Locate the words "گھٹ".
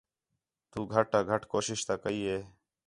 0.93-1.09, 1.29-1.41